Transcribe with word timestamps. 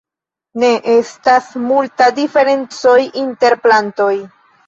Ne 0.61 0.69
estas 0.93 1.49
multa 1.65 2.07
diferencoj 2.21 2.97
inter 3.25 3.59
plantoj. 3.67 4.11